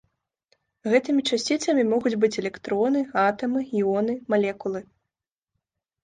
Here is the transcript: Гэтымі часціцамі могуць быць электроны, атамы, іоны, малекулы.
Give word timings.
Гэтымі 0.91 1.21
часціцамі 1.33 1.83
могуць 1.91 2.13
быць 2.23 2.31
электроны, 2.41 3.03
атамы, 3.25 3.61
іоны, 3.81 4.15
малекулы. 4.35 4.81